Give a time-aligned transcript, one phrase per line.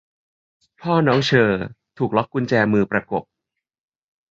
[0.81, 1.49] 'พ่อน้องเฌอ'
[1.97, 3.23] ถูกล็อคกุญแจมือประกบ